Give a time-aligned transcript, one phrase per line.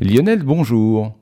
[0.00, 1.14] Lionel, bonjour.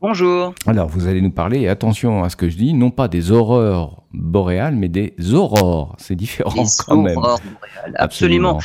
[0.00, 0.54] Bonjour.
[0.66, 3.30] Alors, vous allez nous parler, et attention à ce que je dis, non pas des
[3.30, 5.94] horreurs boréales, mais des aurores.
[5.98, 7.18] C'est différent quand même.
[7.18, 8.58] Aurores boréales, absolument.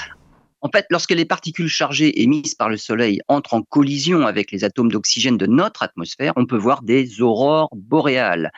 [0.61, 4.63] En fait, lorsque les particules chargées émises par le Soleil entrent en collision avec les
[4.63, 8.51] atomes d'oxygène de notre atmosphère, on peut voir des aurores boréales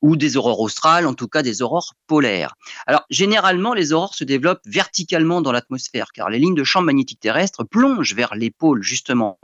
[0.00, 2.54] ou des aurores australes, en tout cas des aurores polaires.
[2.86, 7.20] Alors, généralement, les aurores se développent verticalement dans l'atmosphère, car les lignes de champ magnétique
[7.20, 9.38] terrestre plongent vers les pôles, justement,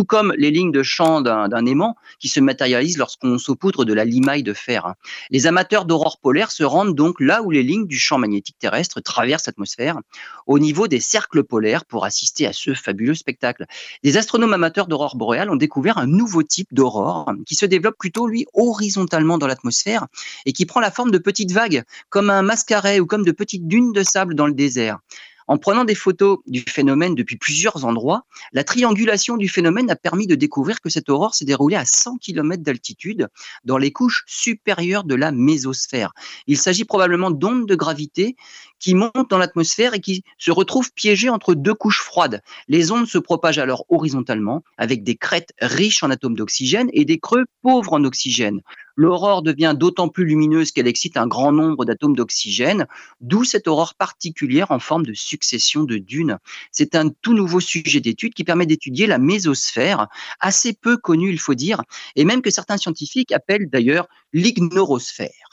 [0.00, 4.06] tout comme les lignes de champ d'un aimant qui se matérialisent lorsqu'on saupoudre de la
[4.06, 4.94] limaille de fer.
[5.28, 9.02] Les amateurs d'aurores polaires se rendent donc là où les lignes du champ magnétique terrestre
[9.02, 9.98] traversent l'atmosphère,
[10.46, 13.66] au niveau des cercles polaires, pour assister à ce fabuleux spectacle.
[14.02, 18.26] Des astronomes amateurs d'aurores boréales ont découvert un nouveau type d'aurore qui se développe plutôt,
[18.26, 20.06] lui, horizontalement dans l'atmosphère
[20.46, 23.68] et qui prend la forme de petites vagues, comme un mascaret ou comme de petites
[23.68, 25.00] dunes de sable dans le désert.
[25.50, 30.28] En prenant des photos du phénomène depuis plusieurs endroits, la triangulation du phénomène a permis
[30.28, 33.26] de découvrir que cette aurore s'est déroulée à 100 km d'altitude
[33.64, 36.12] dans les couches supérieures de la mésosphère.
[36.46, 38.36] Il s'agit probablement d'ondes de gravité
[38.80, 42.42] qui montent dans l'atmosphère et qui se retrouvent piégées entre deux couches froides.
[42.66, 47.18] Les ondes se propagent alors horizontalement avec des crêtes riches en atomes d'oxygène et des
[47.18, 48.62] creux pauvres en oxygène.
[48.96, 52.86] L'aurore devient d'autant plus lumineuse qu'elle excite un grand nombre d'atomes d'oxygène,
[53.20, 56.38] d'où cette aurore particulière en forme de succession de dunes.
[56.70, 60.08] C'est un tout nouveau sujet d'étude qui permet d'étudier la mésosphère,
[60.38, 61.82] assez peu connue, il faut dire,
[62.16, 65.48] et même que certains scientifiques appellent d'ailleurs l'ignorosphère.